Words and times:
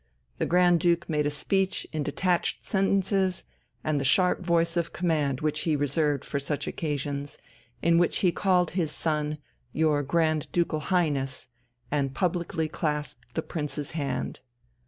The 0.39 0.47
Grand 0.47 0.79
Duke 0.79 1.07
made 1.07 1.27
a 1.27 1.29
speech 1.29 1.85
in 1.93 2.01
detached 2.01 2.65
sentences 2.65 3.43
and 3.83 3.99
the 3.99 4.03
sharp 4.03 4.43
voice 4.43 4.75
of 4.75 4.93
command 4.93 5.41
which 5.41 5.59
he 5.59 5.75
reserved 5.75 6.25
for 6.25 6.39
such 6.39 6.65
occasions, 6.65 7.37
in 7.83 7.99
which 7.99 8.21
he 8.21 8.31
called 8.31 8.71
his 8.71 8.91
son 8.91 9.37
"Your 9.73 10.01
Grand 10.01 10.51
Ducal 10.51 10.79
Highness" 10.89 11.49
and 11.91 12.15
publicly 12.15 12.67
clasped 12.67 13.35
the 13.35 13.43
Prince's 13.43 13.91
hand. 13.91 14.39